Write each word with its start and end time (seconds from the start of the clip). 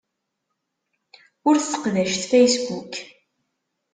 Ur 1.47 1.55
sseqdacet 1.59 2.23
Facebook. 2.31 2.93